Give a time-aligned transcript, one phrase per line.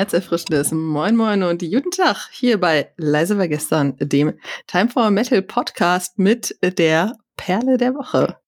[0.00, 4.32] Herzerfrischendes Moin Moin und guten Tag hier bei Leise war gestern, dem
[4.66, 8.38] Time for Metal Podcast mit der Perle der Woche,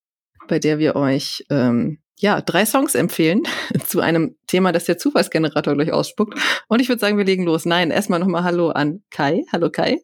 [0.49, 3.43] bei der wir euch ähm, ja drei Songs empfehlen
[3.87, 6.39] zu einem Thema, das der Zufallsgenerator gleich ausspuckt.
[6.69, 7.67] Und ich würde sagen, wir legen los.
[7.67, 9.43] Nein, erstmal nochmal Hallo an Kai.
[9.53, 9.99] Hallo Kai.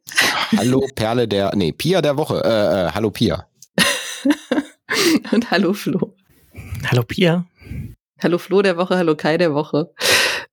[0.54, 2.42] Hallo Perle der, nee, Pia der Woche.
[2.44, 3.48] Äh, äh, hallo Pia.
[5.32, 6.14] und hallo Flo.
[6.90, 7.46] Hallo Pia.
[8.22, 9.94] Hallo Flo der Woche, hallo Kai der Woche.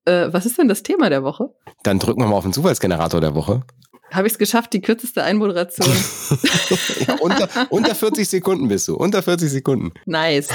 [0.05, 1.49] Äh, was ist denn das Thema der Woche?
[1.83, 3.63] Dann drücken wir mal auf den Zufallsgenerator der Woche.
[4.11, 5.87] Habe ich es geschafft, die kürzeste Einmoderation?
[7.07, 8.95] ja, unter, unter 40 Sekunden bist du.
[8.95, 9.93] Unter 40 Sekunden.
[10.05, 10.49] Nice.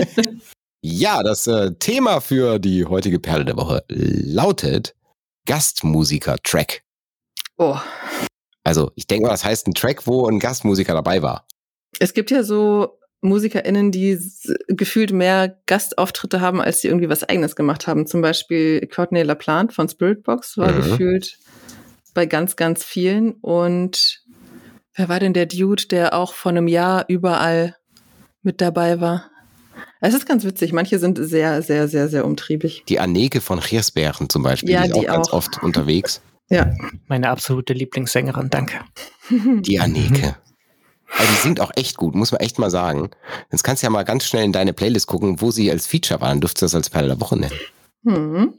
[0.82, 4.94] ja, das äh, Thema für die heutige Perle der Woche lautet
[5.46, 6.82] Gastmusiker-Track.
[7.58, 7.78] Oh.
[8.64, 11.46] Also, ich denke mal, das heißt ein Track, wo ein Gastmusiker dabei war.
[12.00, 14.18] Es gibt ja so MusikerInnen, die
[14.68, 18.06] gefühlt mehr Gastauftritte haben, als die irgendwie was Eigenes gemacht haben.
[18.06, 20.76] Zum Beispiel Courtney LaPlante von Spiritbox war mhm.
[20.76, 21.38] gefühlt
[22.14, 23.32] bei ganz, ganz vielen.
[23.32, 24.22] Und
[24.94, 27.76] wer war denn der Dude, der auch vor einem Jahr überall
[28.42, 29.30] mit dabei war?
[30.00, 30.72] Es ist ganz witzig.
[30.72, 32.84] Manche sind sehr, sehr, sehr, sehr umtriebig.
[32.88, 35.34] Die Anneke von Giersbergen zum Beispiel, ja, die ist die auch ganz auch.
[35.34, 36.20] oft unterwegs.
[36.50, 36.72] Ja.
[37.08, 38.80] Meine absolute Lieblingssängerin, danke.
[39.30, 40.36] Die Anneke.
[41.16, 43.10] Also die singt auch echt gut, muss man echt mal sagen.
[43.50, 46.20] Jetzt kannst du ja mal ganz schnell in deine Playlist gucken, wo sie als Feature
[46.20, 46.28] war.
[46.28, 47.54] Dann dürftest du das als Perle der Woche nennen.
[48.04, 48.54] Hm.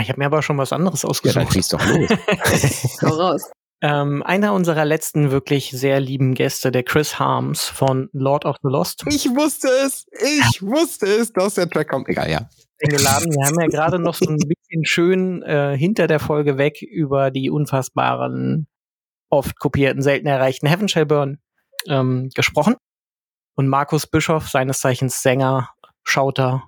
[0.00, 1.36] Ich habe mir aber schon was anderes Ja, ausgesucht.
[1.36, 2.08] dann schieß doch los.
[3.02, 3.50] Hau raus.
[3.82, 8.68] ähm, einer unserer letzten wirklich sehr lieben Gäste, der Chris Harms von Lord of the
[8.70, 12.08] Lost, ich wusste es, ich wusste es, dass der Track kommt.
[12.08, 12.48] Egal, ja.
[12.82, 13.30] eingeladen.
[13.32, 17.30] Wir haben ja gerade noch so ein bisschen schön äh, hinter der Folge weg über
[17.30, 18.66] die unfassbaren,
[19.30, 21.38] oft kopierten, selten erreichten Heaven Shall Burn
[21.86, 22.76] ähm, gesprochen.
[23.54, 25.70] Und Markus Bischoff, seines Zeichens Sänger,
[26.02, 26.62] Schauter,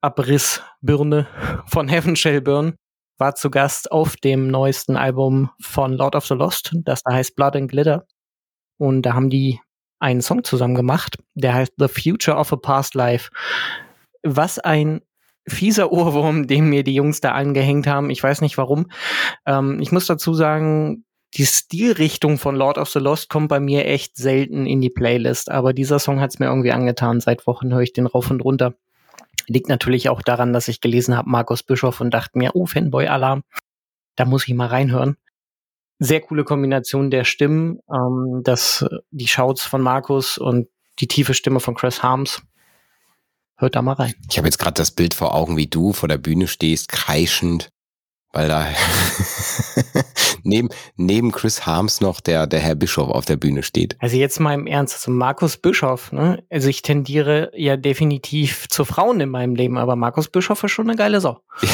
[0.00, 1.26] Abrissbirne
[1.66, 2.76] von Heaven Shall Burn,
[3.18, 7.36] war zu Gast auf dem neuesten Album von Lord of the Lost, das da heißt
[7.36, 8.06] Blood and Glitter.
[8.78, 9.60] Und da haben die
[10.00, 13.30] einen Song zusammen gemacht, der heißt The Future of a Past Life.
[14.24, 15.02] Was ein
[15.48, 18.10] fieser Ohrwurm, den mir die Jungs da angehängt haben.
[18.10, 18.90] Ich weiß nicht warum.
[19.46, 23.86] Ähm, ich muss dazu sagen, die Stilrichtung von Lord of the Lost kommt bei mir
[23.86, 27.20] echt selten in die Playlist, aber dieser Song hat es mir irgendwie angetan.
[27.20, 28.74] Seit Wochen höre ich den rauf und runter.
[29.46, 33.42] Liegt natürlich auch daran, dass ich gelesen habe, Markus Bischof und dachte mir, oh, Fanboy-Alarm,
[34.14, 35.16] da muss ich mal reinhören.
[35.98, 41.60] Sehr coole Kombination der Stimmen, ähm, das, die Shouts von Markus und die tiefe Stimme
[41.60, 42.42] von Chris Harms.
[43.56, 44.14] Hört da mal rein.
[44.28, 47.70] Ich habe jetzt gerade das Bild vor Augen, wie du vor der Bühne stehst, kreischend,
[48.32, 48.66] weil da
[50.42, 53.96] neben, neben Chris Harms noch der, der Herr Bischof auf der Bühne steht.
[54.00, 56.42] Also jetzt mal im Ernst, also Markus Bischof, ne?
[56.50, 60.88] Also ich tendiere ja definitiv zu Frauen in meinem Leben, aber Markus Bischof ist schon
[60.88, 61.40] eine geile Sau.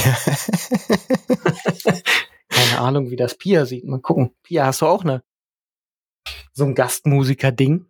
[2.48, 3.84] Keine Ahnung, wie das Pia sieht.
[3.84, 4.34] Mal gucken.
[4.42, 5.22] Pia, hast du auch eine
[6.52, 7.86] so ein Gastmusiker-Ding?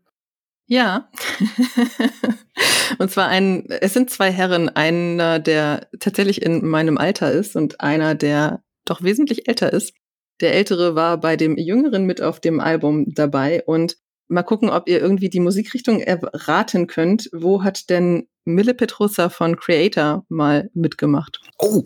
[0.68, 1.08] Ja.
[2.98, 7.80] und zwar ein, es sind zwei Herren, einer, der tatsächlich in meinem Alter ist und
[7.80, 9.94] einer, der doch wesentlich älter ist.
[10.40, 13.96] Der Ältere war bei dem Jüngeren mit auf dem Album dabei und
[14.28, 17.30] mal gucken, ob ihr irgendwie die Musikrichtung erraten könnt.
[17.32, 21.40] Wo hat denn Mille Petrusa von Creator mal mitgemacht?
[21.58, 21.82] Oh,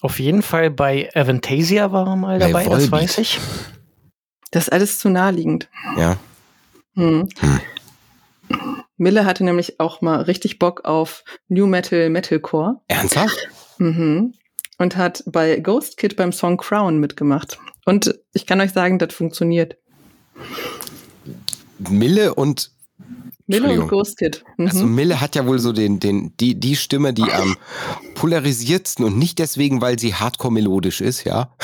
[0.00, 3.40] Auf jeden Fall bei Avantasia war er mal Bei dabei, das weiß ich.
[4.52, 5.68] Das ist alles zu naheliegend.
[5.98, 6.16] ja.
[6.96, 7.28] Hm.
[7.40, 7.60] Hm.
[8.96, 12.80] Mille hatte nämlich auch mal richtig Bock auf New Metal, Metalcore.
[12.88, 13.48] Ernsthaft?
[13.78, 14.34] Mhm.
[14.78, 17.58] Und hat bei Ghost Kid beim Song Crown mitgemacht.
[17.84, 19.76] Und ich kann euch sagen, das funktioniert.
[21.78, 22.70] Mille und
[23.46, 23.88] Mille und.
[23.88, 24.42] Ghost Kid.
[24.56, 24.66] Mhm.
[24.66, 27.56] Also Mille hat ja wohl so den, den, die, die Stimme, die am
[28.14, 31.54] polarisiertsten und nicht deswegen, weil sie hardcore melodisch ist, ja.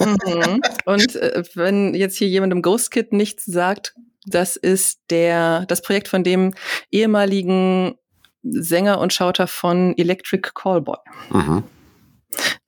[0.00, 0.60] Mhm.
[0.86, 3.94] Und äh, wenn jetzt hier jemandem Ghost Kid nichts sagt,
[4.26, 6.54] das ist der, das Projekt von dem
[6.90, 7.96] ehemaligen
[8.42, 10.98] Sänger und Schauter von Electric Callboy.
[11.30, 11.64] Mhm.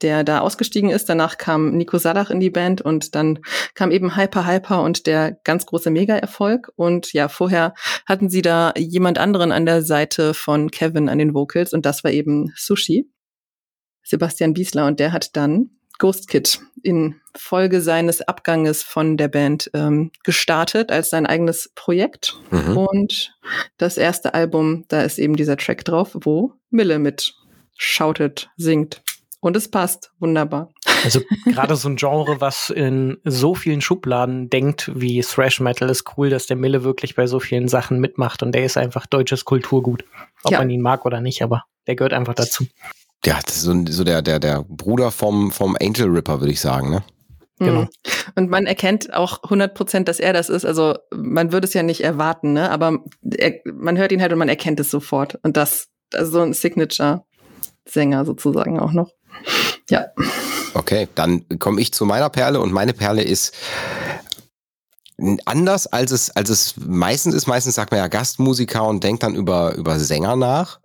[0.02, 1.08] der da ausgestiegen ist.
[1.08, 3.38] Danach kam Nico Sadach in die Band und dann
[3.74, 6.70] kam eben Hyper Hyper und der ganz große Mega-Erfolg.
[6.76, 7.72] Und ja, vorher
[8.04, 12.04] hatten sie da jemand anderen an der Seite von Kevin an den Vocals und das
[12.04, 13.10] war eben Sushi,
[14.02, 19.70] Sebastian Biesler und der hat dann Ghost Kid in Folge seines Abganges von der Band
[19.74, 22.36] ähm, gestartet als sein eigenes Projekt.
[22.50, 22.76] Mhm.
[22.76, 23.34] Und
[23.78, 27.34] das erste Album, da ist eben dieser Track drauf, wo Mille mit
[27.76, 29.02] schautet, singt.
[29.40, 30.72] Und es passt wunderbar.
[31.04, 36.04] Also gerade so ein Genre, was in so vielen Schubladen denkt wie Thrash Metal, ist
[36.16, 39.44] cool, dass der Mille wirklich bei so vielen Sachen mitmacht und der ist einfach deutsches
[39.44, 40.04] Kulturgut.
[40.44, 40.58] Ob Ja.
[40.58, 42.66] man ihn mag oder nicht, aber der gehört einfach dazu.
[43.24, 46.60] Ja, das ist so, so der, der, der Bruder vom, vom Angel Ripper, würde ich
[46.60, 47.02] sagen, ne?
[47.58, 47.82] Genau.
[47.82, 47.88] Mhm.
[48.34, 50.64] Und man erkennt auch 100 Prozent, dass er das ist.
[50.64, 52.70] Also man würde es ja nicht erwarten, ne?
[52.70, 55.38] aber er, man hört ihn halt und man erkennt es sofort.
[55.42, 59.10] Und das, also so ein Signature-Sänger sozusagen auch noch.
[59.88, 60.06] Ja.
[60.74, 63.54] Okay, dann komme ich zu meiner Perle und meine Perle ist
[65.44, 67.46] anders als es, als es meistens ist.
[67.46, 70.80] Meistens sagt man ja Gastmusiker und denkt dann über, über Sänger nach.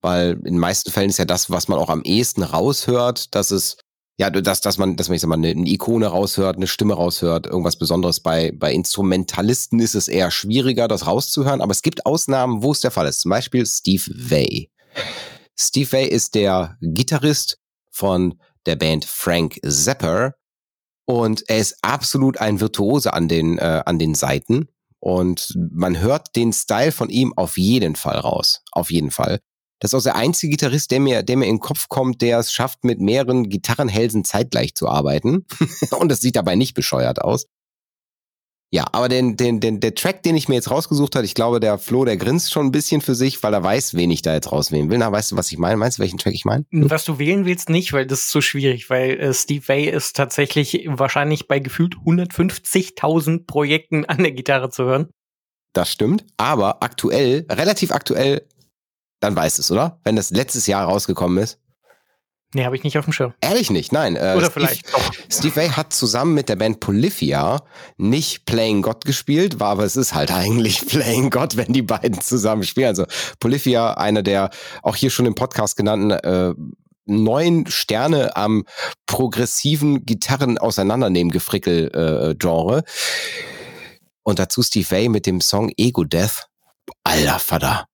[0.00, 3.50] Weil in den meisten Fällen ist ja das, was man auch am ehesten raushört, dass
[3.50, 3.78] es,
[4.18, 6.94] ja, dass, dass man, dass man, ich sag mal, eine, eine Ikone raushört, eine Stimme
[6.94, 8.20] raushört, irgendwas Besonderes.
[8.20, 12.80] Bei, bei Instrumentalisten ist es eher schwieriger, das rauszuhören, aber es gibt Ausnahmen, wo es
[12.80, 13.20] der Fall ist.
[13.20, 14.68] Zum Beispiel Steve Vai.
[15.58, 17.58] Steve Vai ist der Gitarrist
[17.90, 20.34] von der Band Frank Zapper
[21.04, 24.68] und er ist absolut ein Virtuose an den, äh, an den Seiten.
[25.00, 28.62] Und man hört den Style von ihm auf jeden Fall raus.
[28.72, 29.40] Auf jeden Fall.
[29.80, 32.38] Das ist auch der einzige Gitarrist, der mir, der mir in den Kopf kommt, der
[32.38, 35.46] es schafft, mit mehreren Gitarrenhälsen zeitgleich zu arbeiten.
[35.98, 37.46] und das sieht dabei nicht bescheuert aus.
[38.70, 41.58] Ja, aber den, den, den, der Track, den ich mir jetzt rausgesucht habe, ich glaube,
[41.58, 44.34] der Flo, der grinst schon ein bisschen für sich, weil er weiß, wen ich da
[44.34, 44.98] jetzt rauswählen will.
[44.98, 45.78] Na, weißt du, was ich meine?
[45.78, 46.66] Meinst du, welchen Track ich meine?
[46.70, 50.16] Was du wählen willst, nicht, weil das ist zu schwierig, weil äh, Steve Vai ist
[50.16, 55.08] tatsächlich wahrscheinlich bei gefühlt 150.000 Projekten an der Gitarre zu hören.
[55.72, 58.46] Das stimmt, aber aktuell, relativ aktuell,
[59.20, 60.00] dann weißt du es, oder?
[60.04, 61.58] Wenn das letztes Jahr rausgekommen ist.
[62.54, 63.34] Nee, habe ich nicht auf dem Schirm.
[63.42, 64.16] Ehrlich nicht, nein.
[64.16, 65.12] Äh, Oder Steve, vielleicht doch.
[65.30, 67.62] Steve Vai hat zusammen mit der Band Polyphia
[67.98, 72.20] nicht Playing God gespielt, war aber es ist halt eigentlich Playing God, wenn die beiden
[72.22, 72.88] zusammen spielen.
[72.88, 73.04] Also
[73.38, 74.48] Polyphia, einer der
[74.82, 76.54] auch hier schon im Podcast genannten äh,
[77.04, 78.64] neun Sterne am
[79.06, 82.82] progressiven Gitarren auseinandernehmen gefrickel äh, Genre.
[84.22, 86.46] Und dazu Steve Vai mit dem Song Ego Death.
[87.04, 87.86] Alter Vater.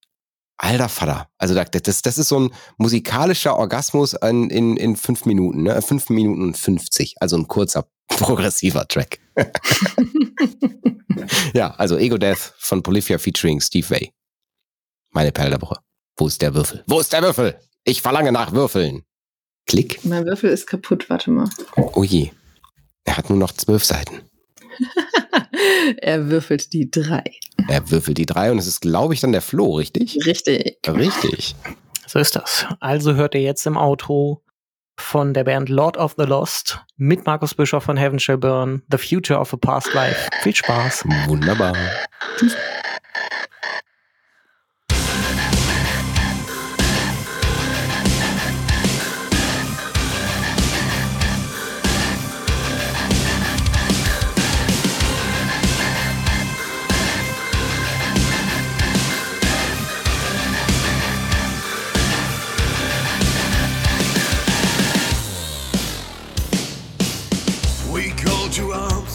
[0.64, 1.28] Alter Vater.
[1.36, 5.82] Also das, das ist so ein musikalischer Orgasmus in, in, in fünf Minuten, ne?
[5.82, 7.16] Fünf Minuten und 50.
[7.20, 9.18] Also ein kurzer, progressiver Track.
[11.54, 14.10] ja, also Ego Death von Polyphia featuring Steve Vai.
[15.10, 15.76] Meine Perle der Woche.
[16.16, 16.82] Wo ist der Würfel?
[16.86, 17.60] Wo ist der Würfel?
[17.84, 19.04] Ich verlange nach Würfeln.
[19.66, 20.02] Klick.
[20.04, 21.48] Mein Würfel ist kaputt, warte mal.
[21.76, 22.30] Oh je.
[23.04, 24.22] Er hat nur noch zwölf Seiten.
[25.98, 27.24] er würfelt die drei.
[27.68, 30.18] Er würfelt die drei und es ist, glaube ich, dann der Flo, richtig?
[30.26, 30.78] Richtig.
[30.86, 31.54] Richtig.
[32.06, 32.66] So ist das.
[32.80, 34.42] Also hört ihr jetzt im Auto
[34.96, 38.98] von der Band Lord of the Lost mit Markus Bischof von Heaven Shall Burn, The
[38.98, 40.28] Future of a Past Life.
[40.42, 41.04] Viel Spaß.
[41.26, 41.74] Wunderbar.
[42.36, 42.56] Tschüss.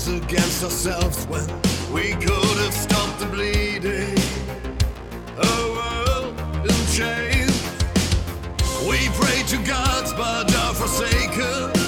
[0.09, 1.45] Against ourselves when
[1.93, 4.17] we could have stopped the bleeding.
[5.37, 7.61] A world in chains.
[8.87, 11.78] We pray to gods but are forsaken.